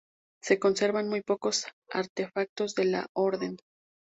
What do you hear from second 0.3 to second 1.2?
Se conservan